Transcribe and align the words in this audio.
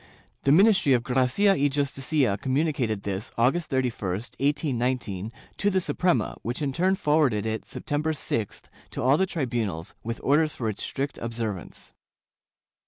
The 0.45 0.51
ministry 0.51 0.93
of 0.93 1.03
Gracia 1.03 1.53
y 1.55 1.67
Justicia 1.67 2.35
communicated 2.41 3.03
this, 3.03 3.31
August 3.37 3.69
31, 3.69 4.13
1819, 4.39 5.31
to 5.57 5.69
the 5.69 5.79
Suprema, 5.79 6.35
which 6.41 6.59
in 6.63 6.73
turn 6.73 6.95
forwarded 6.95 7.45
it, 7.45 7.65
September 7.65 8.11
6th, 8.11 8.61
to 8.89 9.03
all 9.03 9.15
the 9.17 9.27
tribunals 9.27 9.93
with 10.03 10.19
orders 10.23 10.55
for 10.55 10.69
its 10.69 10.81
strict 10.81 11.19
observance. 11.19 11.93